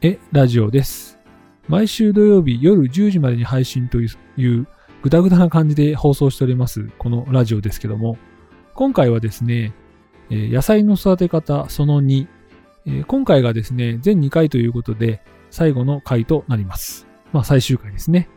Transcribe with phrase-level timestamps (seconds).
[0.00, 1.18] えラジオです。
[1.66, 4.68] 毎週土曜日夜10時までに配信という
[5.02, 8.16] ぐだぐだな感じで放送しております、このラジオですけども、
[8.74, 9.74] 今回はですね、
[10.30, 12.28] 野菜の育て方その2、
[13.06, 17.08] 今回がですね、全2回ということで、最後の回となります。
[17.32, 18.28] まあ最終回ですね。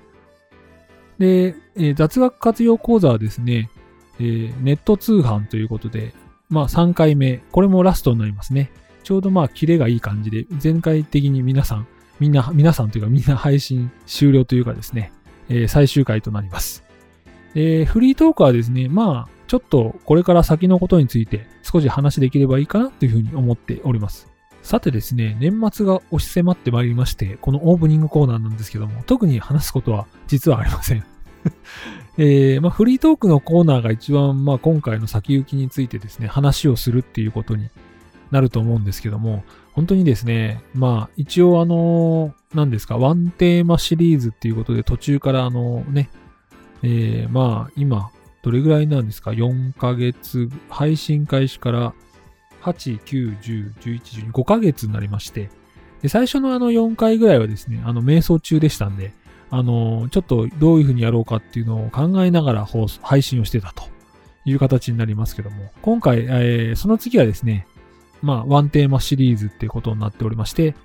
[1.20, 1.56] で、
[1.94, 3.70] 雑学活用講座はですね、
[4.18, 6.16] ネット通販ということで、
[6.50, 8.72] まあ3回目、これもラストになりますね。
[9.04, 11.88] ちょうどまあキレがいい感じで、全体的に皆さん、
[12.20, 15.12] みんな、皆さんというかみんな配信終了というかですね、
[15.50, 16.84] えー最終回となります。
[17.54, 24.32] で、フリートークはですね、まあ、ちょっとこれから先のことについて少し話できればいいかなというふうに思っております。
[24.62, 31.04] さてですね、年末が押し迫ってまいりまして、このオープニングコーナーなんですけども、特に話すことは実はありません。
[32.18, 37.70] えーまあ、フリートークのコーナーが一番、まあ、今回の先行きについてですね、話をするっていうことに
[38.32, 39.44] なると思うんですけども、
[39.74, 46.10] 本当にですね、まあ、一応あの、何ですか、ワンテーマシリーズっていうことで途中からあのね、
[46.84, 48.10] えーまあ、今、
[48.42, 51.94] どれぐらいなんですか ?4 ヶ月、配信開始から
[52.64, 55.50] 8、9、10、11、12、5ヶ月になりまして、
[56.02, 59.14] で、最初のあの4回ぐらいはですね、あの、瞑想中でしたんで、
[59.52, 63.84] あの、ちょっとどういうふうにやろうかっていうのを考えながら放送配信をしてたと
[64.46, 67.68] いう形になりますけども、今回、えーその次はですね、
[68.22, 70.76] まあ、ワンテーマシリーズっていうことになっておりまして、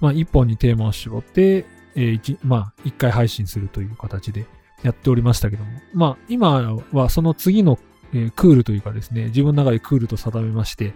[0.00, 4.46] まあ、一本にテーマを絞って、えー一まあ、一回配信するという形で
[4.82, 7.78] やっておりましたけども、まあ、今はその次の、
[8.12, 10.94] えークールというかですね、自分の中でクールと定めまして、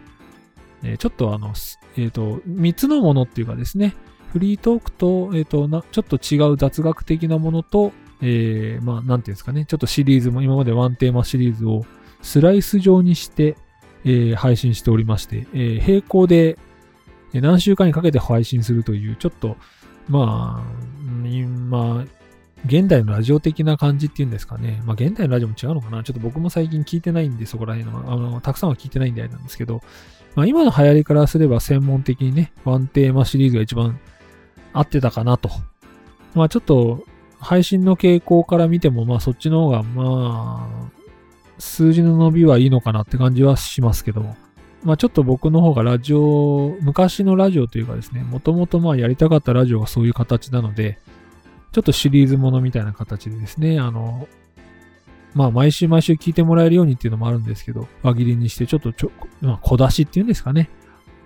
[0.82, 1.52] えーちょっとあの、
[1.96, 3.94] えっ、と、三つのものっていうかですね、
[4.32, 7.92] フリートークと、えっ、とな、ちょっと違う雑学的なものと、
[8.22, 11.84] えーまあ、なんていうんですかね、ちょっとシリーズも、今までワンテーマシリーズを
[12.22, 13.56] スライス状にして、
[14.04, 16.58] えー配信しておりまして、えー並行で
[17.40, 19.56] 何週間にかけて配信するという、ちょっと、
[20.08, 20.72] まあ、
[21.06, 22.22] うんまあ、
[22.66, 24.82] 現代のラジオ的な感じっていうんですかね。
[24.84, 29.80] まあ、現代のラジオも違うのかなちょっと僕も最近聞いてないんで、そこら辺の、あの、たくさんは聞いてないんであれなんですけど、
[30.34, 33.98] まあ、今の流行りからすれば専門的にね、ワンテーマシリーズが一番
[34.72, 35.50] 合ってたかなと。
[36.34, 37.04] まあ、ちょっと、
[37.38, 41.01] 配信の傾向から見ても、まあ、そっちの方が、まあ、
[41.62, 44.36] 数字の伸びはいいのかなって感じはしますけども。
[44.82, 50.98] まあちょっと僕の方がラジオ、昔のラジオというかですね、もともとまあやりたかったラジオがそういう形なので、
[51.70, 54.26] ちょっとシリーズものみたいな形でですね、あの、
[55.34, 60.68] まあ毎週毎週聞いてもらえるようにっていうのもあるんですけど、輪切りにしてちょっとちょ、まあ小出しっていうんですかね。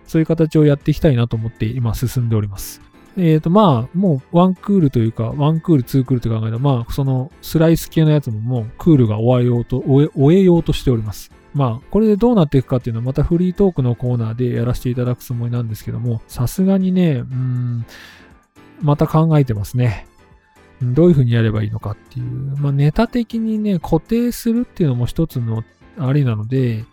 [0.04, 2.82] そういう形をやっていきたいなと思って今進んでおります。
[3.16, 11.30] えっ、とまあもうワンクールというか、ワンクール、ツークールという考えたら、まあそのスライス系のやつももうクールが終わようと、終え終えようとしております。
[11.56, 17.86] まあ、これでどうなっていくかっていうのはまたフリートークのコーナーでやらせていただくつもりなんですけども、さすがにね、うん、
[18.82, 20.06] また考えてますね。
[20.82, 22.26] どういうふうにやればいいのかっていう。
[22.58, 25.64] まあ、ネタ的にね、固定するっていうのも一つの
[25.98, 26.84] ありなので、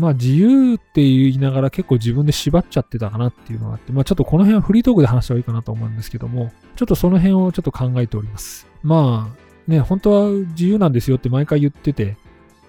[0.00, 8.66] まあ、自由って言いながら結構自分で縛っちゃってたかなっていうのがあって、まあ、ちょっとこの辺はフリートークで話した方がいいかなと思うんですけども、ちょっとその辺をちょっと考えております。
[8.82, 12.16] まあ、ね、本当は自由なんですよって毎回言ってて、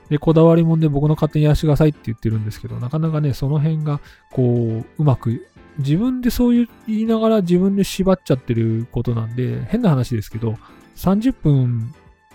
[0.09, 10.57] で、こだわりもんで僕の勝手にやらしてくださいって言ってるんですけど、なかなかね、その辺が、こう、うまく、自分でそういう言いながら自分で縛っちゃってることなんで、変な話ですけど、
[10.97, 11.93] 30分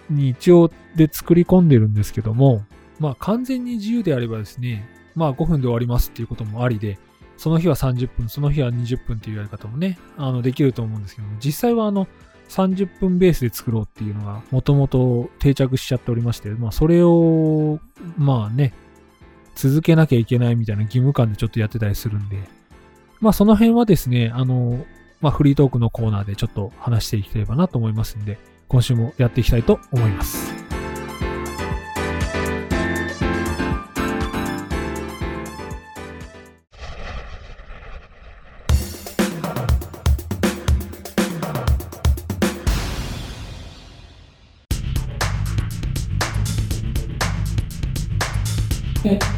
[0.08, 2.64] に一応で作り込んでるんですけども、
[2.98, 6.98] まあ完全に自由であればですね、まあ5分で終わりますっていうこともありで、
[7.36, 12.08] その日は30分、その日は20分っていうやり方もね、あの、できると思うんですけども、実際はあの、
[12.48, 17.80] 30分ベースで作ろうっていうのが、もともと定着しちゃっておりまして、まあ、それを、
[18.16, 18.72] まあね、
[19.54, 22.38] 続けなきゃいけないみたいな義務感でちょっとやってたりするんで、
[23.20, 24.84] まあ、その辺はですね、あの、
[25.20, 30.65] まあ、フリートークのコーナーでちょっと話していければなと思いますんで、今週もやっていきたいと思います。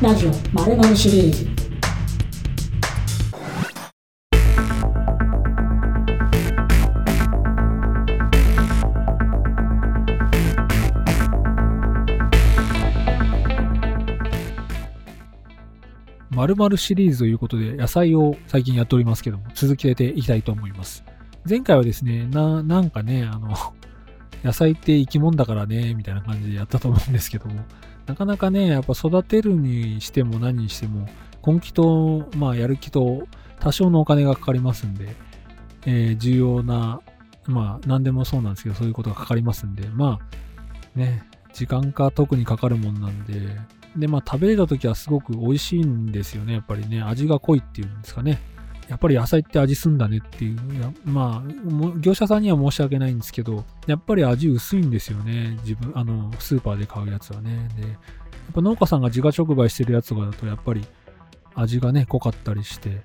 [0.09, 1.47] ラジオ〇〇シリーズ
[16.31, 21.05] 〇〇シリーズということで、野菜を最近やっておりますけども、続けていきたいと思います。
[21.47, 23.55] 前回はですね、な、なんかね、あの、
[24.43, 27.63] 野菜って生き物だからね、みたいな感じでやったと思うんですけども、
[28.09, 31.07] なかなかね、やっぱ育てるにしても何にしても、
[31.47, 33.29] 根気と、まあ、やる気と、
[33.61, 35.15] 多少のお金がかかりますんで、
[35.85, 37.01] えー重要な、
[37.47, 41.23] まあ、何でもそうなんですけど、そういうことがかかりますんで、まあ、ね、
[41.53, 43.35] 時間か特にかかるもんなんで、
[43.95, 47.03] で、まあ、食べれた時はすごく美味しいんですよね、やっぱりね。
[47.03, 48.41] 味が濃いっていうんですかね。
[48.89, 50.57] やっぱり野菜って味すんだねっていう。
[50.81, 55.59] やまあ、業者さんには申し訳ないんですけど、やっぱり味薄いんですよね。
[55.63, 57.69] 自分、あの、スーパーで買うやつはね。
[57.77, 57.99] で、やっ
[58.55, 60.87] ぱ農家さんが自家直売してるやつとかだと、やっぱり
[61.55, 63.03] 味がね、濃かったりして、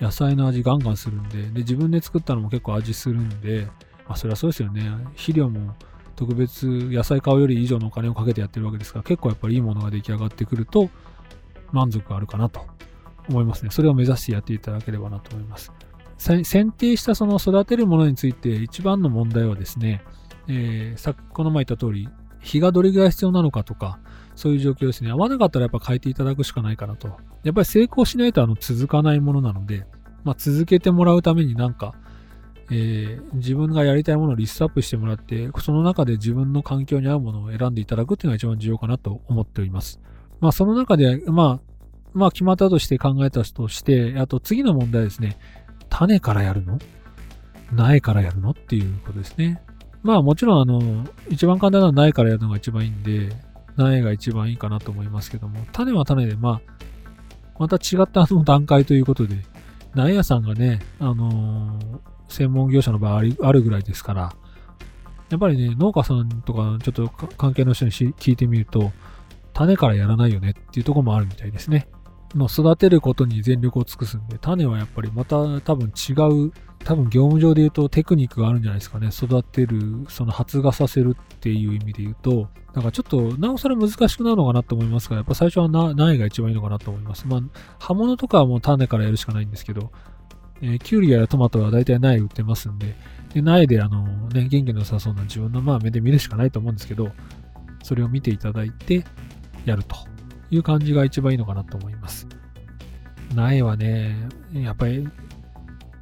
[0.00, 3.68] 野菜の味ガンガンするんで、で、自分で作ったのも結構味するんで、
[4.08, 4.90] まあ、そりゃそうですよね。
[5.16, 5.74] 肥料も
[6.16, 10.88] 特別野菜買うより以上のお金をかけてやってるわけですから、結構やっぱりいいものが出来上がってくると、
[11.72, 12.64] 満足あるかなと
[13.28, 13.70] 思いますね。
[13.70, 15.72] それを目指してやっていただければなと思います。
[16.18, 20.02] 選定したその育てるものについて一番の問題はですね、
[20.48, 22.08] えーさこの前言った通り、
[22.40, 23.98] 日がどれぐらい必要なのかとか、
[24.34, 25.10] そういう状況ですね。
[25.10, 27.08] 合わなかったらやっぱ変えていただくしかないかなと。
[27.42, 29.86] やっぱり成功しないとあの続かないものなので、
[30.24, 31.94] まあ、続けてもらうためになんか、
[32.70, 40.00] えー自分がやりたいものをリストアップしてもらって、その中で自分の環境に合うものを選んでいただくっていうのが一番重要かなと思っております。
[40.40, 41.75] まあその中で、まあ、
[42.16, 45.38] まあ決まったとして考えたとして、あと次の問題ですね。
[45.88, 46.78] 種からやるの？
[47.72, 48.50] 苗からやるの？
[48.50, 49.62] っていうことですね。
[50.02, 53.30] まあもちろんあの、一番簡単なのは苗からやるのが一番いいんで、
[53.76, 56.84] 苗が一番いいかなと思いますけども、種は種で、まあ、
[57.58, 59.36] また違ったあの段階ということで、
[59.94, 64.34] 苗屋さんがね、あのー専門業者の場合あるぐらいですから、
[65.30, 68.90] やっぱりね、農家さんとか、ちょっと関係の人に聞いてみると、
[69.52, 71.86] 種からやらないよねっていうとこもあるみたいですね。
[72.36, 76.52] もう育てることに全力を尽くすんで、種はやっぱりまた多分違う、
[76.84, 79.08] 多分業務上で言うとテクニックがあるんじゃないですかね。
[79.08, 87.26] 育てる、その発芽させるっていう意味で言うと、だかちょっと、なおさら難しくなるのかなと思いますが、やっぱ最初は苗が一番いいのかなと思います。
[87.26, 87.40] まあ、
[87.78, 89.90] 葉物とかはもう種からやるしかないんですけど、
[90.60, 92.94] えーキュウリやトマトは大体苗売ってますんで、
[93.32, 97.10] で苗であの、ね、元気の良さそうな自分のまあ目で見るしかないと思うんですけど、
[97.82, 99.04] それを見ていただいて
[99.64, 99.96] やると
[100.50, 102.26] いう感じが一番いいのかなと思います。
[103.34, 105.08] 苗はね、やっぱり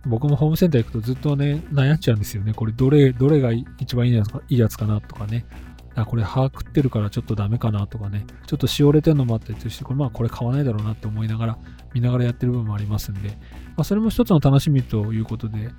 [0.06, 2.52] 僕もホームセンター行くとずっとね、悩んじゃうんですよね。
[2.52, 5.46] これどれ、どれが一番いいやつかいいやつかなとかね。
[5.94, 8.26] あ、これ歯食ってるからちょっとダメかなとかね。
[8.46, 11.58] ちょっとしおれてるのもあったりして、これまあこれ買わないだろうなって思いながら、
[11.94, 13.36] 見ながらやってる部分もありますんで、ま
[13.78, 15.70] あそれも一つの楽しみということで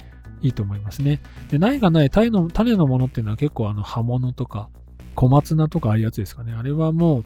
[0.41, 1.21] いいと思いますね。
[1.49, 4.69] で、苗がない種の種のものっていうのは結構あの葉物とか
[5.15, 6.53] 小松菜とかああいうやつですかね。
[6.53, 7.25] あれはもう、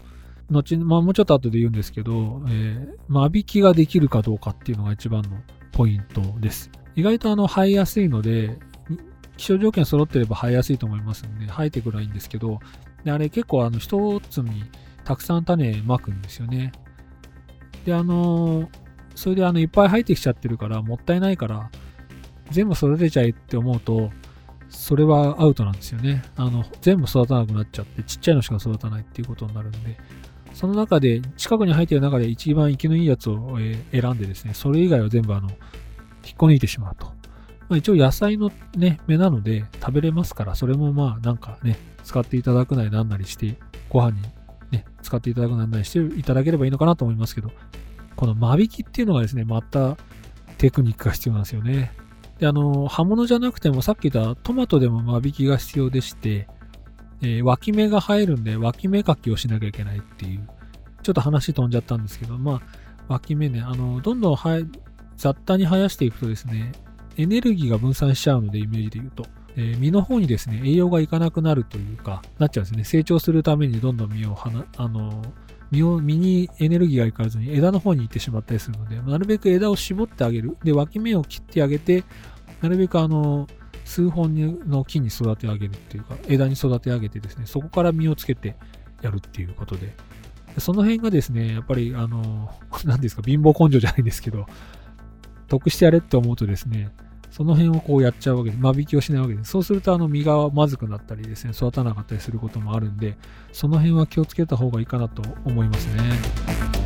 [0.50, 5.30] 後、まあもうちょっと後で言うんですけど、えー、間引きができるかどうかっていうのが一番の
[5.72, 6.72] ポイントです。
[6.96, 8.58] 意外とあの生えやすいので、
[9.38, 12.60] 気象条件揃ってれば生えやすいと思いますので、生えてくるはいいんですけど、
[13.04, 14.64] であれ結構あの一つに
[15.06, 16.72] たくさん種まくんですよね。
[17.86, 21.70] で、あのーそれであのいっぱい生えてきちゃってるから、もったいないから、
[22.52, 24.12] 全部育てちゃえって思うと、
[24.70, 26.24] それはアウトなんですよね。
[26.38, 29.98] あの、全部育たなくなっちゃって、ちっちゃいのしか育たないっていうことになるんで、
[30.60, 35.48] その中で、近くに生えている中で一番生きのいいやつを、え選んでですね、それ以外は全部あの、
[36.26, 37.06] 引っこ抜いてしまうと。
[37.70, 43.56] まあ、一応野菜のね、芽なので食べれますから、それもまあなんかね、使っていただくなりなんなりして、
[43.88, 44.22] ご飯に
[44.72, 47.52] ね、使っていただくなんなりしていただければいいのかなと思いますけど、
[48.18, 49.96] この間引きっていうのがですね、また
[50.58, 51.94] テクニックが必要なんですよね。
[52.38, 56.50] で、あの、葉物じゃなくてもさっき言ったトマトでも間引きが必要でして、
[57.22, 60.48] えー脇芽が生えるんで脇芽かきをしなきゃいけないっていう、
[61.04, 62.62] ちょっと話飛んじゃったんですけど、まあ、
[63.08, 64.66] 脇芽ね、あの、どんどん生え、
[65.18, 66.72] 雑多に生やしていくとですね、
[67.18, 69.26] エネルギーが分散しちゃうので、イメージで言うと。
[69.56, 72.84] えー実の方にですね、栄養がいかなくなるというか、なっちゃうんですね。
[72.84, 75.22] 成長するためにどんどん実をはな、あの、
[75.72, 80.58] 実を、実にエネルギーがいかずに枝の方に行ってしまったりするので、なるべく枝を絞ってあげる。
[80.64, 82.04] で、脇芽を切ってあげて、
[82.62, 83.48] なるべくあの、
[83.90, 84.36] 数本
[84.70, 88.56] の木に育て上げるっていうか、枝に育て上げてですね、そこから実をつけて
[89.02, 89.96] やるっていうことで、
[90.60, 92.52] その辺がですね、やっぱりあの、
[92.86, 94.46] 何ですか、貧乏根性じゃないんですけど、
[95.48, 96.92] 得してやれって思うとですね、
[97.32, 98.58] その辺をこうやっちゃうわけで。
[98.58, 99.50] 間引きをしないわけです。
[99.50, 103.18] そうすると、あの、実がまずくなったりですね、育たなかったりすることもあるんで、
[103.54, 106.79] その辺は気をつけた方がいいかなと思いますね。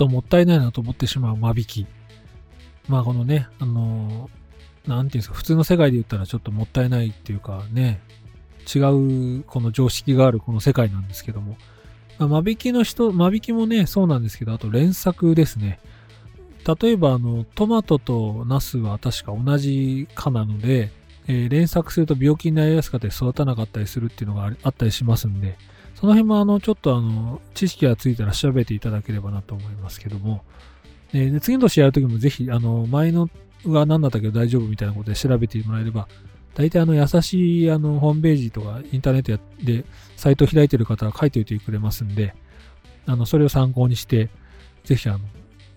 [0.00, 1.86] ともったいないなと思ってしまう間引き。
[2.88, 4.40] まあこのね、あのー
[4.86, 8.00] なんていうんですか、普通の世界で言ったらちょっともったいないっていうかね、
[8.74, 11.56] 違うこの常識があるこの世界なんですけども、
[12.18, 15.80] まあ、間引きの人、間引きもね、そうなんですけど、あと連作ですね。
[16.82, 20.90] 例えば、あの、トマトとナスは確か同じ科なので、
[21.26, 25.56] えー、連作すると病気になりやすかったり育たなかったりするっていうのがあったりしますんで、
[26.00, 30.42] その辺もあの、ちょっとあの、知識がついたら調べていただければなと思いますけども、
[31.12, 33.28] えー、で次の年やるときもぜひ、あの、前の
[33.66, 36.08] が何だったけど大丈夫みたいなことで調べてもらえれば、
[36.54, 39.84] 大体あの優しいあのホームページとかインターネットで
[40.16, 42.34] サイトを開いてる方は書いておいてくれますんで、
[43.06, 44.30] あの、それを参考にして、
[44.84, 45.18] ぜひあの、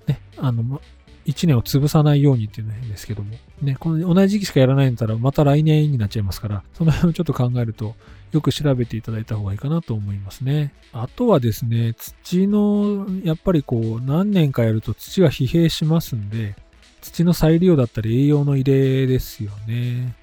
[0.08, 0.82] ね、あの、
[1.25, 7.96] 1年を潰さないようにっていうのは変ですけども、ね、この同じ時期しかやらないんだったらまた来年になっちゃいますから、その辺をちょっと考えると、
[8.32, 10.74] よく調べていただいた方がいいかなと思いますね。
[10.92, 16.56] あとはですね、土の、やっぱりこう、何年かやると土が疲弊しますんで、
[17.01, 20.15] 土の再利用だったり栄養の入れですよね。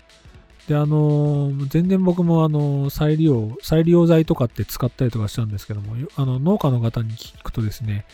[0.67, 8.07] で、あの、全然僕もあの、再利用、再利用剤とかって使ったりとかしたんですけども、あの、農家の方に聞くとですね、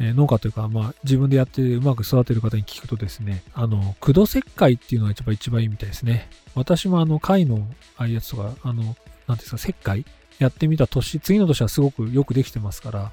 [0.00, 6.28] え農家というか、まあ、自分でやってうまく育てる方に聞くとですね、あの、駆動石灰っていうのが一番一番いいみたいですね。
[6.54, 8.96] 私もあの、貝のああいうやつとか、あの、
[9.26, 10.04] なんですか、石灰
[10.38, 13.12] やってみた年、次の年はすごくよくできてますから、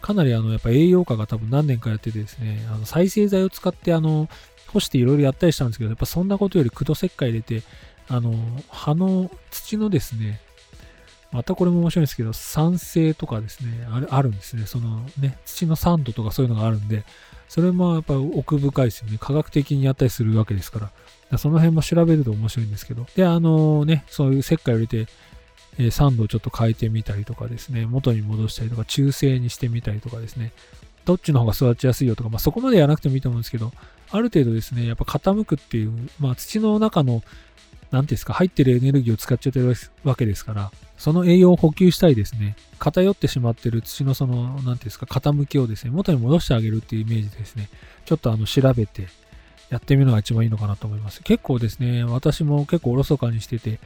[0.00, 4.28] かなりあの、やっぱ栄養価が多分何年かやっててですね、あの再生剤を使ってあの、
[4.68, 7.62] 干していろいろやったりしたんですけど、やっぱそんなことより駆動石灰入れて、
[8.08, 8.34] あの、
[8.68, 10.40] 葉の土のですね、
[11.30, 14.66] またこれも面白いんですけど、酸性とかですね、あるあるんですね。
[14.66, 17.04] そのね、土の酸度とかそういうのがあるんで、
[17.48, 19.18] それもやっぱり奥深いですよね。
[19.20, 20.90] 科学的にやったりするわけですから。
[21.30, 23.06] らその辺も調べると面白いんですけど。
[23.14, 25.10] で、あのね、そういう石灰を入れて、
[25.78, 30.52] えー、酸度をちょっと変えてみたりとかですね、元に戻したりとか、中性にしてみたりとかですね、
[31.04, 33.72] どっちの方が育ちやすいよとか、まあそこまでやらなくてもいいと思うんですけど、
[34.10, 37.22] ある程度ですね、やっぱ傾くっていう、まあ土の中の
[37.90, 47.68] 何ですか、入ってるエネルギーを使っちゃってるわけですから、その栄養を補給したりですね、偏ってしまってる土のその、何ですか、傾きをですね、元に戻してあげるっていうイメージでですね、
[48.04, 49.08] ちょっとあの、調べて
[49.70, 51.22] やってみるのが一番いいのかなと思います。
[51.22, 53.78] 結構ですね、私も結構おろそかにしてて、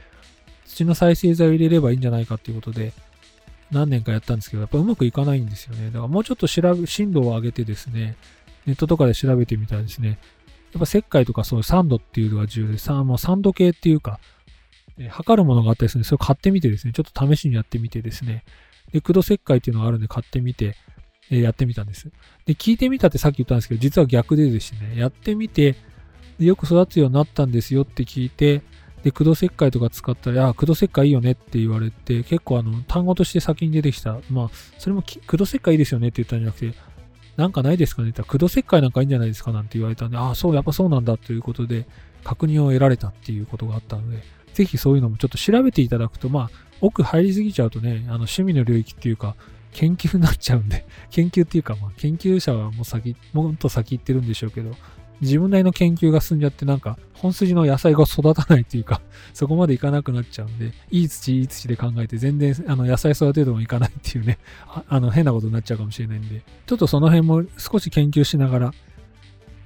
[0.65, 2.93] 土の再生剤を入れればいいんじゃないかっていうことで、
[3.71, 5.87] 何年かやったんですけど、やっぱうまくいかないんですよね。
[5.87, 8.15] だからもうちょっと調べ、深度を上げてですね、
[8.65, 10.19] ネットとかで調べてみたらですね、
[10.73, 14.19] やっぱ石灰とかそういう酸度っていうのが重要で、さもう酸度計っていうか、
[14.97, 18.43] え測るものがあったりするんで、それを買ってみてですね、ちょっと試しにやってみてですね、
[18.91, 20.75] で、駆動石灰っていうのがあるんで買ってみて、
[21.31, 22.09] えやってみたんです。
[22.45, 25.75] で、聞いてみたってさっき言ったんですけど、実は逆でですね、やってみて、
[26.39, 28.61] よく育つようになったんですよって聞いて、
[29.03, 34.19] で、駆動石灰とか使ったら、あ、駆動石灰いいよねって言われて、結構あの、単語として先に出てきた。
[34.29, 36.73] まあ、それも駆動石灰いいですよねって言ったんじゃなくて、
[37.37, 38.09] なんかないですかね。
[38.09, 41.85] って言ったら、駆動石灰なんかいいんじゃないですかなんて言われたんで、ああ、そう、やっぱそうなんだということで、
[42.23, 44.23] 確認を得られたっていうことがあったので、
[44.53, 46.49] ぜひそういうのもちょっと調べていただくと、まあ、
[46.81, 49.35] 奥入りすぎちゃうとね、あの趣味の領域っていうか、
[49.73, 54.75] 研究になっちゃうんで、研究っていうか、まあ、研究者はもう先、もっと先行ってるんでしょうけど、
[55.23, 59.01] 自分なりの研究が進んじゃってなんか本筋の野菜が育たないっていうか
[59.33, 64.37] そこまでいかなくなっちゃうんでいい土いい土で考えて全然あの野菜育てるともいかないっていうね
[64.87, 68.73] あの変なことになっちゃうかもしれないんでちょっとその辺も少し研究しながら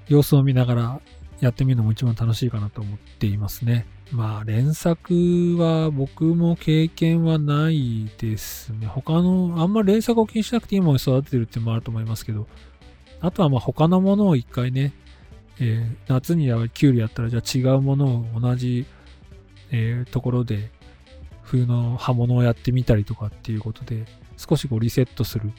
[0.08, 1.02] 様子を見ながら
[1.40, 3.86] やってみるのも一番楽しいかなと思っていますね。
[4.12, 8.88] まあ連作は僕も経験はないですね。
[8.88, 12.48] 他の、あんまり連作を気にしなくていいものに育ててるっていうのもあると思いますけど、
[13.20, 14.94] あとはまあ他のものを一回ね、
[15.60, 18.86] えー、夏にはキュウリやったらじゃあ違うものを同じ、
[19.72, 20.70] えー、ところで
[21.44, 24.06] 冬の葉物をやってみたりとかっていうことで
[24.38, 25.52] 少しこうリセットする。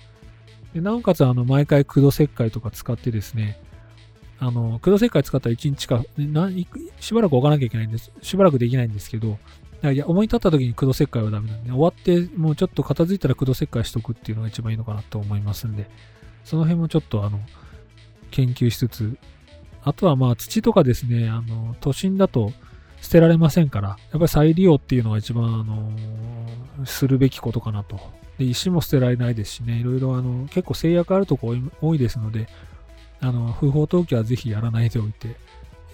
[0.75, 3.59] でなおかつあの毎回駆動石灰とか使ってですね、
[4.39, 6.05] あの、駆動石灰使ったら1日か、
[7.01, 8.13] しばらく置かなきゃいけないんです。
[8.23, 9.39] しばらくできないんですけど、
[9.83, 15.89] いや思い立った時に駆動石灰はダメなんで、終わってもうちょっと片付いたら駆動石灰しとくっていうのが一番いいのかなと思いますんで、
[16.45, 17.41] その辺もちょっとあの、
[18.31, 19.19] 研究しつつ、
[19.89, 22.53] あとはまあ土とかですね、あの、都心だと
[23.01, 27.99] 捨てられませんから、やっぱり再利用っていうのが一番、あの、するべきことかなと。
[28.39, 32.49] で、石も捨てられないですしね、いろいろあの、結構制約あるとこ多いですので、
[33.21, 35.37] あの、不法投棄はぜひやらないでおいて、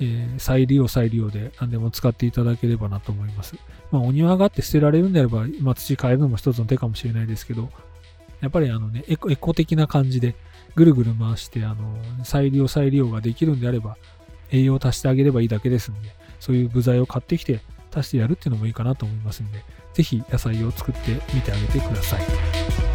[0.01, 3.55] えー、再利用再利用で何でも使っていただければなと思います。
[3.93, 7.71] まあ、お庭があって捨てられるんであれば、まあ、土変えるのも一つの手かもしれないですけど、
[8.45, 10.35] やっぱりあのね、エコエコ的な感じで、
[10.75, 13.97] ぐるぐる回して、あの、再利用再利用ができるんであれば、
[14.51, 17.61] 栄養を足してあげればいいだけですんで、そういう部材を買ってきて、
[17.95, 22.94] 足してやるっていうのもいいかなと思いますんで、ぜひ野菜を作ってみてあげてください。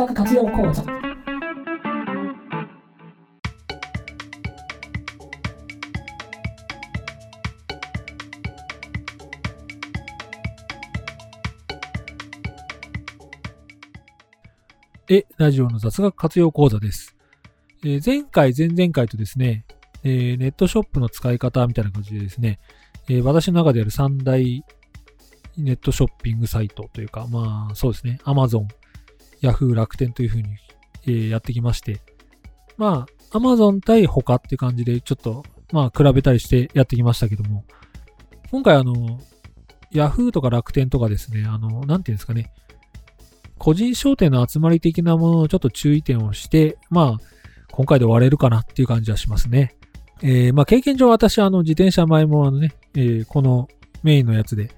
[0.00, 0.82] 学活用講座
[15.12, 17.16] え、ラジオの雑学活用講座です。
[17.84, 19.66] えー前回、前々回とですね、
[20.02, 22.58] えーネットショップの使い方みたいな感じでですね、
[23.08, 24.64] えー私の中である三大
[25.58, 28.66] ネットショッピングサイトというか、まあそうですね、Amazon、
[29.42, 30.48] Yahoo、楽天というふうに、
[31.06, 32.00] えーやってきまして、
[32.76, 37.64] まあ Amazon 対他って感じでちょっと、まあ比べたりしてやってきましたけども、
[38.50, 39.20] 今回あの、
[39.92, 40.30] Yahoo!
[40.30, 42.52] とか楽天とかですね、あの、なんていうんですかね、
[43.58, 47.24] 個人商店の集まり的なもののちょっと注意点をして、まあ、
[47.70, 49.74] 今回で終われるかなっていう感じはしますね。
[50.22, 53.68] えーまあ、経験上私はあの自転車前もあのね、えーこの
[54.02, 54.70] メインのやつで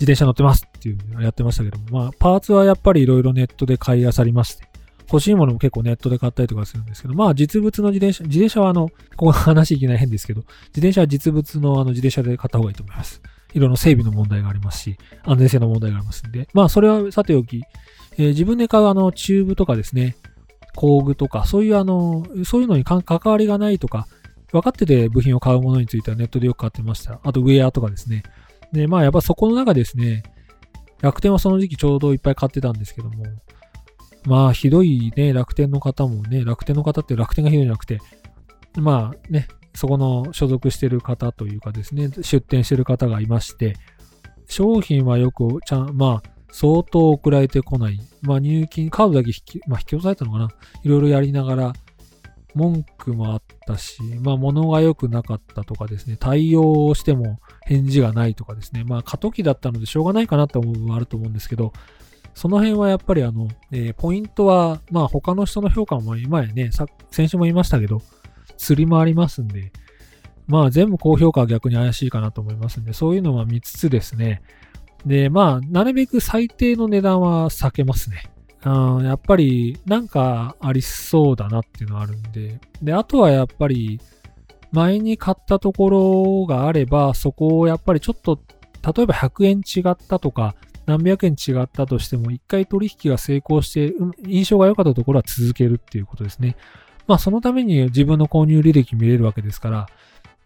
[0.00, 4.64] 自転車乗ってますっていうのをやってましたけども、まあ、パーツはやっぱりいろいろネットで買い漁りまして、
[5.12, 13.20] 欲しいものも結構ネットで買ったりとかするんですけど、まあ実物の自転車、自転車はあの、ここ話いきなり変ですけど、自転車は実物のあの自転車で買った方がいいと思います。
[13.52, 17.62] いろんな整備の問題がありますし、安全性の問題がありますんで、まあそれはさておき、
[18.16, 20.16] えー自分で買うあのチューブとかですね、
[20.76, 24.06] 工具とか、そういうあの、そういうのに関わりがないとか、
[24.52, 27.20] 分かってて部品を買うものについてはネットでよく買ってました。
[27.22, 28.22] あとウェアとかですね。
[28.72, 30.22] で、まあやっぱそこの中ですね、
[31.00, 33.24] 楽天はその時期ちょうどいっぱい買ってたんですけども、
[34.24, 37.98] まあひどいね、楽天の方もね、楽天の方って楽天がひどいんじゃなくて、
[38.76, 43.76] まあね、そこの所属してる方というかですね、出店してる方がいまして、
[44.46, 48.00] 商品はよくちゃん、まあ、相当送られてこない。
[48.22, 50.50] まあ、入金、カードだけ引き、まあ、引き落とされたのかな
[50.82, 51.72] いろいろやりながら、
[52.54, 61.72] 文句もあったし、まあ、物が良くなかったとかですね、対応をしても返事がないとかですね、まあ、過渡期だったのでしょうがないかなと思う部分はあると思うんですけど、
[62.34, 66.70] その辺はやっぱりあの、えーポイントは、まあ、他の人の評価も今やね、
[67.10, 68.02] 先週も言いましたけど、
[68.56, 69.72] 釣りもありますんで、
[70.46, 74.42] まあ全部高評価は逆に怪しいかなと思いますんで、そういうのは見つつですね。
[75.06, 78.30] で、まあ、なるべく最低の値段は避けますね。
[78.62, 82.60] あーやっぱりなんかありそうだなっていうのはあるんで。
[82.82, 84.00] で、あとはやっぱり
[84.72, 88.38] 前に買ったところがあれば、そこをやっぱりちょっと、
[88.94, 90.54] 例えば100円違ったとか、
[90.86, 93.94] 何百円違ったとしても、一回取引が成功して、
[94.26, 96.56] 印象が良かったところは続けるっていうことですね。
[97.06, 99.86] まあ、そのために自分の購入履歴見れるわけですから、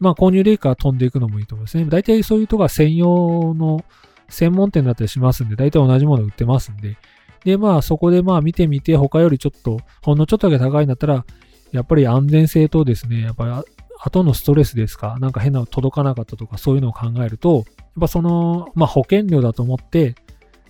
[0.00, 1.84] まあ、購入履歴から飛んでいくのもいいと思いますね。
[1.84, 3.84] 大体そういうとこは専用の
[4.28, 6.96] 専門店だったりしますんで、大体同じもの売ってますんで。
[7.44, 11.24] で、まあ、そこでまあ見てみて、他よりちょっと、ほんのちょっとだけ高いんだったら、
[11.72, 17.64] やっぱり安全性とですね、やっぱり後のストレスですか、なんか変なの届かなかったとか、そういうのを考えると、やっ
[18.00, 20.14] ぱその、まあ保険料だと思って、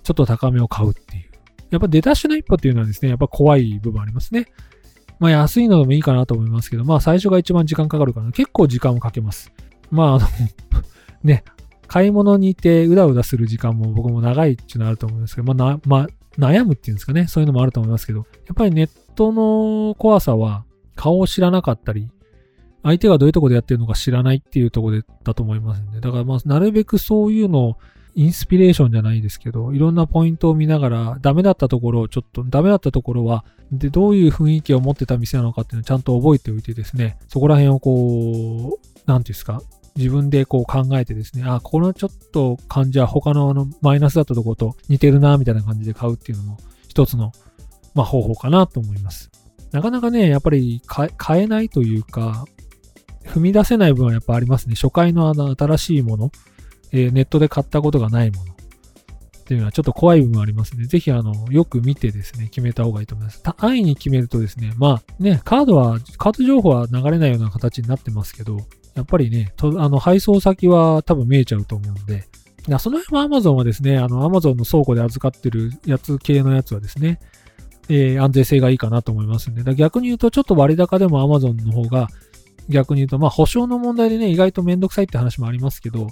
[0.02, 1.30] ちょっと高めを買うっていう。
[1.70, 4.46] やっぱ出だしの一歩っていうのはですね、やっぱ怖い部分ありますね。
[5.18, 9.52] まあ安いのでもいいかなと思いますけど、まあ最初が一番時間かかるから、結構時間をかけます。
[9.90, 10.26] まああの、
[11.24, 11.44] ね、
[11.86, 16.06] 買い物に行ってうだうだする時間も僕も長いっていうのはあると思うんですけど、まあ、まあ、
[16.38, 20.64] 悩むっていうんですかね、そういうのもあると思いますけど、やっぱりネットの怖さは
[20.96, 22.08] 顔を知らなかったり、
[22.82, 27.76] 相手がどういうとこでやってるのか知らないっていうとこでだと思いますんで、だからまあ、なるべくそういうのを
[28.14, 39.62] インスピレーションじゃないですけど、いろんなポイントを見ながら、ダメだったところをちょっと、ダメだったところは、で、どういう雰囲気を持ってた店なのかっていうのをちゃんと覚えておいてですね、そこら辺をこう、なんていうんですか、
[39.96, 47.32] 自分でこう考えてですね、あ、このちょっと感じは他のあのマイナスだったところと似てるな、みたいな感じで買うっていうのも一つの、
[47.94, 49.30] まあ、方法かなと思います。
[49.72, 52.44] なかなかね、やっぱり買え買えないというか、
[53.24, 54.74] 踏み出せない分はやっぱありますね。
[54.74, 56.32] 初回のあの新しいもの、
[56.92, 58.54] えーネットで買ったことがないもの
[59.44, 60.86] っていうのはちょっと怖い部分ありますね。
[60.86, 63.42] ぜひあの、よく見てですね、決めた方がいいと思います。
[63.44, 68.56] 安易に決めるとですね、まあね、カードは、カード情報は流れないような形になってますけど、
[68.94, 72.24] やっぱりね、とあの、配送先は多分見えちゃうと思うんで、
[72.78, 77.20] その辺は Amazon はですね、あの、Amazon の倉庫で預かってるやつ系のやつはですね、
[77.88, 82.08] えー安全性がいいかなと思いますんで、だ逆に言うとちょっと割高でも Amazon の方が
[82.68, 86.08] 逆に言うと、まあ保証の問題でね、意外とめんどくさいって話もありますけど、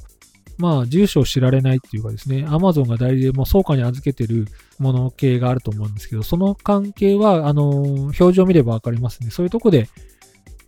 [0.58, 4.46] まあ住所を知られないっていうかですね、Amazon が代理でも倉庫に預けてる
[4.78, 9.30] もの系があると思うんですけど、その関係は、あのー表示を見ればわかりますね。
[9.30, 9.88] そういうとこで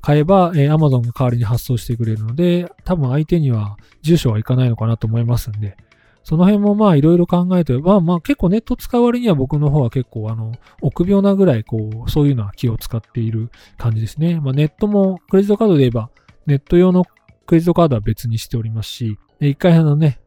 [0.04, 5.78] 買えば、えー Amazon が代わりに発送してくれるので、多分相手には住所はいかないのかなと思いますんで、
[6.24, 14.40] その辺もまあいろいろ考えて、まあまあ結構ネット使う割には僕の方は結構あの、臆病なぐらいこう、そういうのは気を使っている感じですね。
[14.40, 16.10] まあネットもクレジットカードで言えば、
[16.44, 17.06] ネット用の
[17.46, 20.20] クレジットカードは別にしておりますし、一回あのね、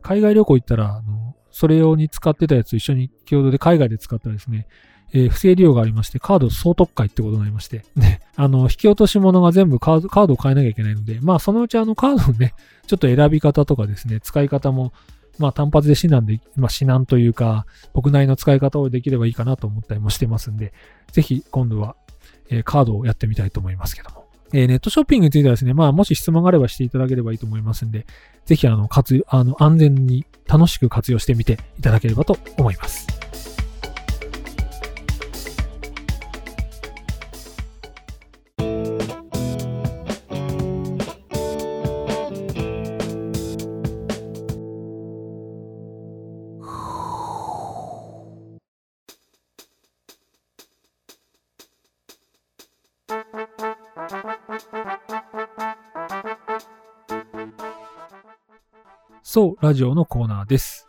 [0.00, 4.68] 海外旅行行ったら、あの、それ用に使ってたやつ一緒に共同で海外で使ったらですね、
[5.14, 12.52] えー不正利用がありまして、カード総特会ってことになりまして、で、 あの、引き落とし物が全部カード、カードを変えなきゃいけないので、まあ、そのうちあの、カードのね、
[12.86, 14.92] ちょっと選び方とかですね、使い方も、
[15.38, 20.72] まあ、単発で指南で、まあ、指南というか、僕なりの使い方をできればいいかなと思ったりもしてますんで、
[21.12, 21.96] ぜひ今度は、
[22.50, 24.24] えーカードをやってみたいと思いますけども。
[24.52, 28.06] えーネットショッピングについてはですね、まあ、もし質問があればしていただければいいと思いますんで、
[28.46, 33.23] ぜひ、あの、活用、あの、安全に楽しく活用してみていただければと思います。
[59.34, 60.88] そう、ラジオのコーナーです。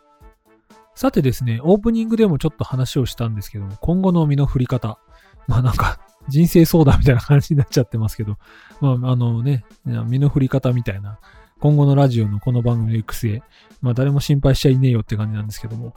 [0.94, 5.00] さてですね、オープニングでもちょっと話をしたんですけども、今後の身の振り方。
[5.48, 8.36] まあなんか、人生相談みたいな感じになっちゃってますけど、
[8.80, 11.18] まああのね、身の振り方みたいな、
[11.58, 13.42] 今後のラジオのこの番組の行く末、
[13.82, 15.96] まあ誰も心配しちゃいねえよって感じなんですけども、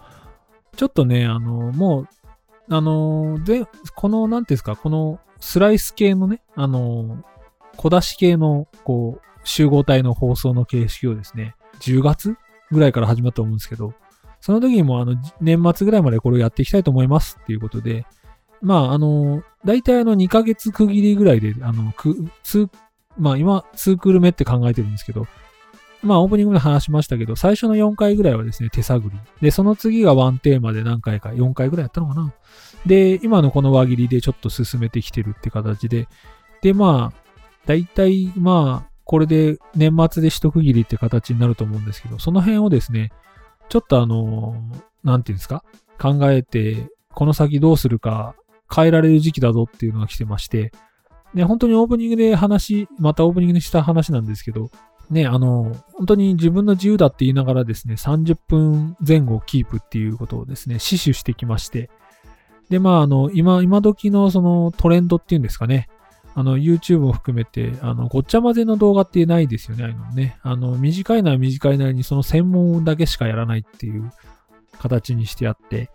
[0.75, 2.07] ちょっとね、あの、もう、
[2.71, 7.23] あの、で、この、なんていうんですか、このスライス系のね、あの、
[7.77, 12.37] 小出し系の、こう、集合体の放送の形式をですね、10月
[12.71, 13.93] ぐらいから始まったと思うんですけど、
[14.41, 18.05] その時にもあの、年末ぐらいまでこれをやっていきたいと思いますっていうことで、
[18.61, 22.69] まあ、あの、大体あの、2ヶ月区切りぐらいで、あの、く、ツー、
[23.17, 25.27] まあ今、2クール目って考えてるんですけど、
[26.01, 29.19] まあオープニングで話しましたけど、最初の4回ぐらいはですね、手探り。
[29.41, 32.33] で、その次がワンテーマで何回か、4回ぐらいやったのかな。
[32.85, 36.07] で、今のこの輪切りでちょっと進めてきてるって形で、
[36.61, 37.29] で、まあ、
[37.65, 43.11] 大体、まあ、これで年末で一区切りって形になると思うんですけど、その辺をですね、
[43.67, 44.53] ちょっとあの、
[45.03, 45.63] なんていうんですか、
[45.99, 48.35] 考えて、この先どうするか
[48.71, 50.71] 変えられる時期だぞっていうのが来てまして、
[51.33, 54.69] ね、本当にオープニングで話、またオープニングにした話なんですけど、
[55.09, 61.89] ね、あの、本当に自分の自由だって言いながらですね、30分前後キープっていうことをですね、死守してきまして、
[62.69, 65.89] で、まあ、あの、今、今時のそのトレンドっていうんですかね、
[66.35, 70.37] あの、YouTube を含めて、あの、ごっちゃ混ぜの動画ってないですよね、あのね。
[70.43, 74.11] あの、短いなら短いなりにその専門だけしかやらないっていう
[74.79, 75.89] 形にしてあって、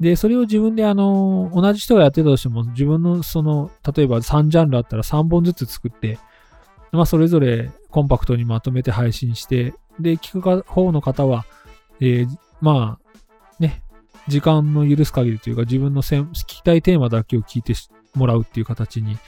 [0.00, 6.18] で、それを自分であの、同じ人がやってたとしても、自分のその、例えば3ジャンルあったら3本ずつ作って、
[6.92, 11.44] まあ、それぞれコンパクトにまとめて配信して、で、聞く方の方は、
[12.00, 12.28] えー
[12.60, 13.82] まあ、ね、
[14.28, 17.74] 時間の許す限りというか、自分の聞きたいテーマだけを聞いて
[18.14, 19.18] もらうっていう形に、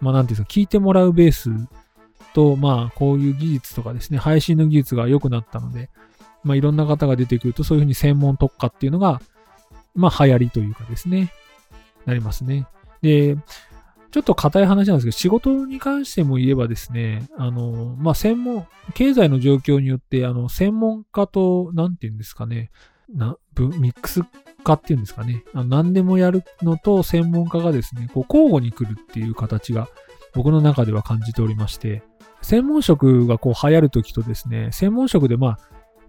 [0.00, 1.50] まあ、なんていうんですか、聞いてもらうベース
[2.34, 5.90] と、まあ、こういう技術とかですね、配信の技術が良くなったので、
[6.44, 9.20] まあ、いろんな方が出てくると、そういうふうに専門特化っていうのが、
[9.94, 11.32] まあ、流行りというかですね、
[12.04, 12.66] なりますね。
[13.02, 13.36] で、
[14.10, 22.70] ちょっと硬い話なんですけど、仕事に関しても言えばですね、あの、まあ、専門、経済の状況によって、あの、専門家と、なんていうんですかね、
[23.12, 23.36] な、
[23.78, 24.22] ミックス
[24.64, 29.88] 化っていうんですかね、何でもやるのと専門家がですね、こう交互に来るっていう形が
[30.34, 32.02] 僕の中では感じておりまして、
[32.42, 35.58] 専門職がこう流行るときとですね、専門職でまあ、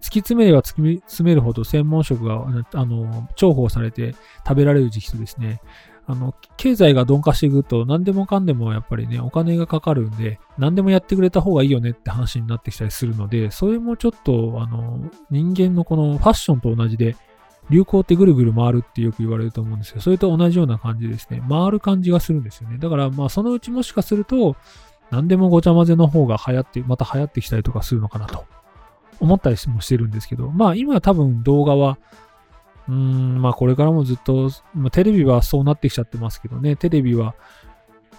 [0.00, 4.14] き詰めれば突き詰めるほど専門職が、あの、重宝されて
[4.46, 5.60] 食べられる時期とですね、
[6.10, 17.14] あの、経済が鈍化していくと何でもかんでもやっぱりね、お金がかかるんで、何でもやってくれた方がいいよねって話になってきたりするので、それもちょっと、あの、人間のこのファッションと同じで、
[17.70, 21.42] 流行ってぐるぐる回るってよく言われると思うんですけど、それと同じような感じですね。
[21.46, 22.78] 回る感じがするんですよね。
[22.78, 24.56] だからまあそのうちもしかすると、
[25.10, 28.46] 何でもごちゃ混ぜの方が流行って、また流行ってきたりとかするのかなと
[29.20, 31.98] 思ったりもしてるんですけど、まあ今多分動画は、
[32.88, 37.34] うん、まあこれからもずっと、まあ、テレビはそうなってきちゃってますけどね、テレビは、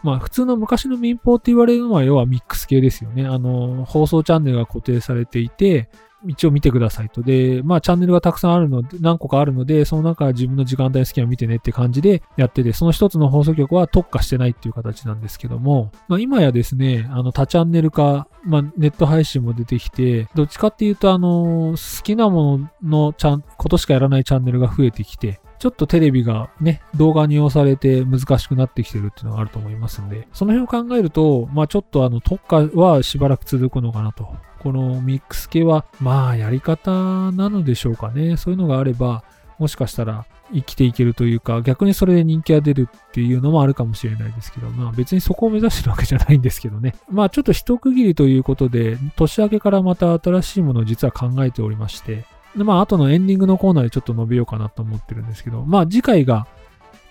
[0.03, 3.25] まあ普通の昔の民放って言われるのは要はミックス系ですよね。
[3.25, 5.89] あの、放送チャンネルが固定されていて、
[6.27, 7.21] 一応見てくださいと。
[7.21, 34.29] で、まあチャンネルがたくさんあるので、何個かあるので、その中自分の時間帯好きなの見てねって感じでやってて、その一つの放送局は特化してないっていう形なんですけども、まあ今やですね、あの多チャンネル化、まあネット配信も出てきて、どっちかっていうとあの、好きなもののチャン、ことしかやらないチャンネルが増えてきて、ちょっとテレビがね、動画に要されて難しくなってきてるっていうのがあると思いますんで、その辺を考えると、まあちょっとあの特化はしばらく続くのかなと。
[34.59, 36.91] このミックス系は、まあやり方
[37.31, 38.37] なのでしょうかね。
[38.37, 39.23] そういうのがあれば、
[39.57, 46.95] もしかしたら生きていけるというか、逆にそれで人気が出るっていうのもあるかもしれないですけど、まあ別にそこを目指してるわけじゃないんですけどね。
[47.09, 56.47] まあちょっと一区切りということで、年明けからまた新しいものを実は考えておりまして、でまあ後のエンディングのコーナーでちょっと述べようかなと思ってるんですけど、まあ次回が、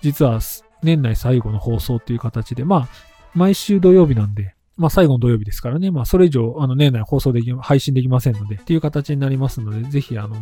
[0.01, 0.41] 実は
[0.83, 2.89] 年内最後の放送っていう形で、まあ、
[3.35, 10.37] 毎週土曜日なんで、まあ最後の土曜日ですからね、まあそれ以上、あの年内放送でき、配信できませんので、っていう形になりますので、ぜひあの、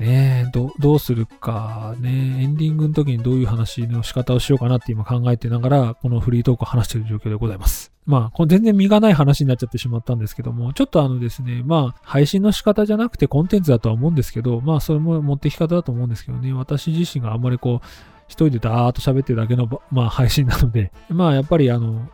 [0.00, 2.10] ねえ、ど、どうするか、ね。
[2.42, 7.92] エンディングの時にどういう話の仕方をしようかなって今考えてながら、このフリートークを話している状況でございます。
[8.06, 17.86] まあ、これ全然身がない話になっちゃってしまったんですけども、ちょっとあのですね、まあ、配信の仕方じゃなくてコンテンツだとは思うんですけど、まあ、それも持ってき方だと思うんですけどね、私自身があんまりこう、
[18.28, 22.08] 一人でダーッと喋ってるだけの、まあ、配信なので、まあ、やっぱりあの、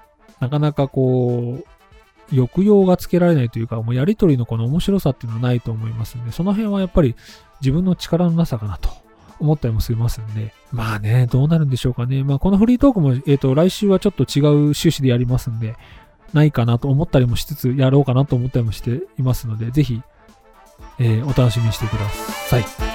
[0.44, 7.14] なかなかこう、抑揚がつけられないというか、もうやりとりのこの面白さっていうのはないと思いますんで、その辺はやっぱり
[7.60, 8.90] 自分の力のなさかなと
[9.40, 12.22] 思ったりもしますんで、まあね、どうなるんでしょうかね。
[12.24, 15.76] まあこのフリートークも、えっ、ー、と、来週はちょっと違う趣旨でやりますんで、
[16.34, 20.02] ないかなと思ったりもしつつ、やろうかなと思ったりもしていますので、ぜひ、
[20.98, 22.93] えー、お楽しみにしてください。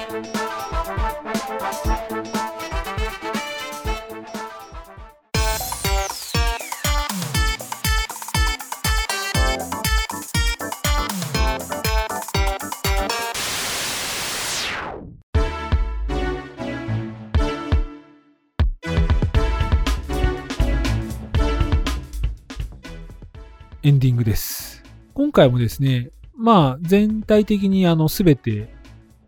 [23.90, 24.84] エンディングです。
[25.14, 28.72] 今回もですね、まあ全体的にあの全て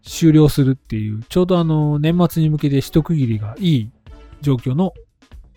[0.05, 3.91] 終了するっていう、ちょうどあの年末に向けて一区切りがいい
[4.41, 4.93] 状況の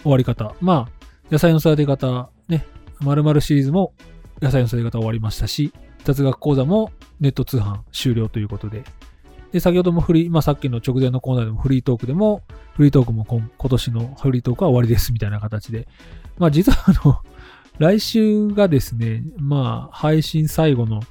[0.01, 0.55] 終わり方。
[0.59, 2.65] まあ野菜の育て方ね、
[2.99, 3.93] 〇〇シリーズも
[4.41, 5.71] 野菜の育て方終わりましたし、
[6.03, 8.85] 雑学講座もネット通販終了ということで、
[9.51, 12.41] で、先ほどもフリー、まあさっきの直前のコーナーでもフリートークでも、
[12.73, 15.87] フリートークも今年のフリートークは終わりですみたいな形で、
[16.39, 17.21] まあ実はあの、
[17.77, 21.01] 来週がですね、まあ、配信最後の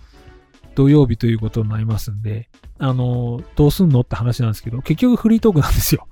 [0.75, 2.49] 土曜日ということになりますんで、
[2.79, 6.09] あの、どうすんのって話なんですけど、結局フリートークなんですよ。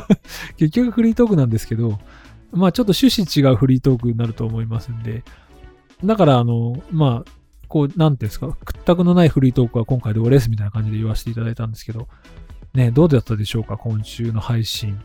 [0.56, 1.98] 結局フリートークなんですけど、
[2.52, 5.22] まあちょっと趣旨違うフリートークになると思いますんで、
[6.04, 7.30] だからあの、まあ、
[7.68, 12.08] こう、なんていうんですか、屈託のないフリートークは今回で終わりですみたいな感じで言わせていただいたんですけど、
[12.74, 14.98] ね、どうだったでしょうか、今週の配信。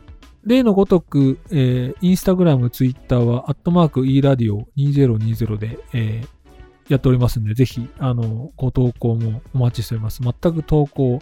[0.46, 10.22] 例のごとく、えー、インスタグラム、ツイッターは、アットマーク e ラディオ2020で、えー、やっておりますので、ぜひ、あの、ご投稿もお待ちしております。
[10.22, 11.18] 全く投稿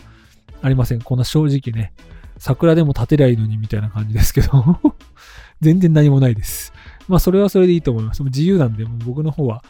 [0.61, 1.01] ありません。
[1.01, 1.95] こんな正直ね、
[2.37, 4.81] 桜でも立てりゃいいのにみたいな感じですけど
[5.61, 6.75] 全然何もないです。
[7.09, 8.23] まあ、それはそれでいいと思います。
[8.25, 9.65] 自由なんで、もう僕の方は、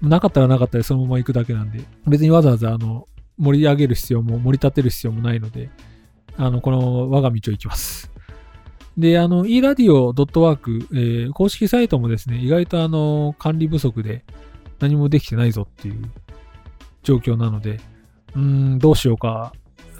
[0.00, 5.68] なかったらなかったらそのまま行くだけなんで、別にわざわざ、あの、盛り上げる必要も、盛り立てる必要もないので、
[6.38, 8.13] あの、この我が道を行きます。
[8.96, 14.24] で、あの、eradio.work、えー、公式サイトもですね、意外とあの、管理不足で
[14.78, 16.10] 何もできてないぞっていう
[17.02, 17.80] 状況なので、
[18.36, 19.52] うん、どうしようか。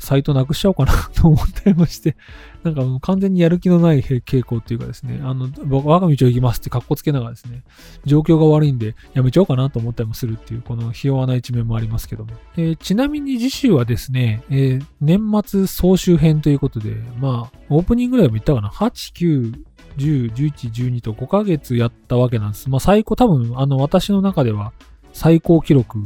[0.05, 2.17] サイトなくしちゃおうかな と思ったりもして、
[2.63, 7.63] なんかもう完全にやる気のない傾向っていうかですね、あの、僕我が道を行きますって格好つけながらですね、
[8.05, 12.33] 状況が悪いんでやめちゃおうかなと思ったりもするっていう、このひ弱な一面もありますけども。
[12.57, 19.55] えー、ちなみに次週はですね、えー、年末総集編ということで、まあ、オープニングぐらいも言ったかな、8、9、
[19.97, 22.69] 10、11、12と5ヶ月やったわけなんです。
[22.69, 24.73] まあ最高、多分、あの、私の中では
[25.13, 25.99] 最高記録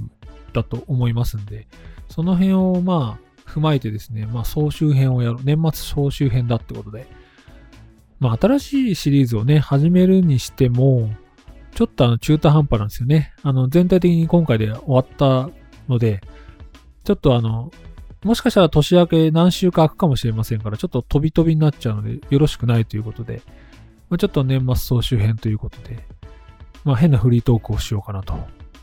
[0.52, 1.66] だと思いますんで、
[2.08, 7.06] その辺をまあ、踏まえてですね、まあ総集編をやる、年末総集編だってことで、
[8.20, 11.10] まあ新しいシリーズをね、始めるにしても、
[11.74, 13.32] ちょっとあの中途半端なんですよね。
[13.42, 15.50] あの全体的に今回で終わった
[15.88, 16.20] ので、
[17.04, 17.70] ちょっとあの、
[18.24, 23.42] もしかしたら年明け何週か空くかもしれませんから、ちょっと飛び飛びになっちゃうので、よろしくないということで、
[24.10, 26.04] まあ、ちょっと年末総集編ということで、
[26.84, 28.34] まあ変なフリートークをしようかなと。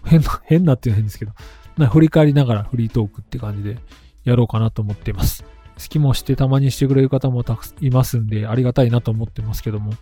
[0.06, 1.34] 変な、変なっていうのは変ですけど、
[1.78, 3.78] ま、振り返りながらフリートークって感じで。
[4.26, 5.44] やろうかなと思っています。
[5.78, 9.94] 好きもしてたまにしてくれる方もたくさんいますんで、ありがたいなと思ってますけども。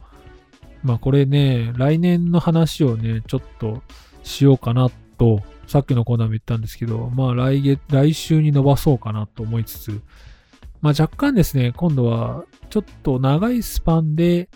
[0.84, 3.82] まあこれね、来年の話をね、ちょっと
[4.24, 10.02] しようかなと、さっきのコーナーも言ったんですけど、まあ来月、来週に伸ばそうかなと思いつつ、
[10.82, 14.50] まあ若干ですね、今度はちょっと長いスパンで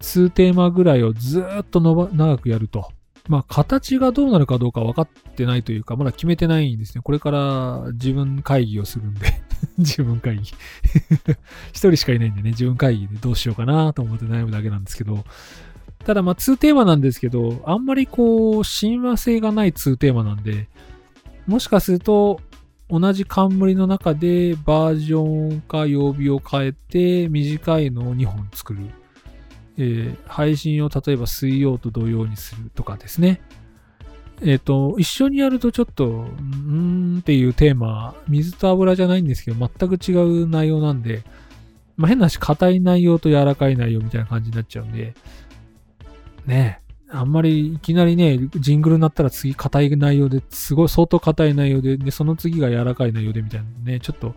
[0.00, 2.90] 2テーマぐらいをずっとのば長くやると。
[3.28, 7.02] まあ、形がどうなるかどうか分かってないというか、まだ決めてないんですね。
[7.02, 9.42] これから自分会議をするんで
[9.78, 10.42] 自分会議
[11.72, 15.24] 一人しかいないんでね、自分会議でどうしようかなと思って悩むだけなんですけど、
[16.04, 20.68] ただまあ、2テーマなんですけど、あんまりこう、親和性がない2テーマなんで、
[21.46, 22.40] もしかすると、
[22.88, 28.86] 同じ冠の中でバージョンか曜日を変えて短いのを2本作る。
[29.78, 33.40] えー、配信を例えば水曜と土曜にするとかですね。
[34.42, 41.22] えっ、ー、と、一緒にやるとちょっと、うーんっていうテーマ、水と油じゃないんですけど、全く違う内容なんで、
[41.96, 45.14] まあ、変な話、硬い内容と柔らかい内容みたいな感じになっちゃうんで、
[46.46, 54.34] ねあんまりいきなりね、ジングルになったら次硬い内容で、すごい相当硬い内容で、で、その次が柔らかい内容でみたいなね、ちょっと、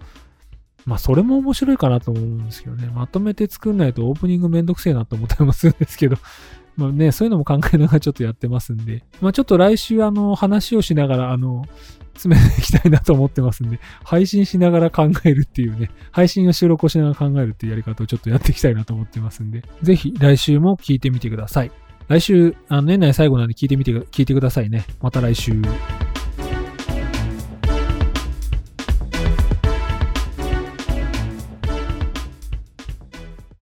[0.85, 6.17] まあそれも面白いかなと思うんですけどね、まとめて作んないとオープニングめんどくせえなと思ったりもするんですけど、
[6.77, 11.65] まあね、そういうのも考えながらちょっとやってますんで、まあちょっと来週あの話をしながら、あの、
[12.13, 21.71] 詰めていきたいなと思ってますんで、配信しながら考えるっていうね、配信を収録をしながら考えるっていうやり方をちょっとやっていきたいなと思ってますんで、ぜひ来週も聞いてみてください。
[22.07, 24.85] 来週、あの年内最後なんで聞いてみて、聞いてくださいね。
[25.01, 25.61] また来週。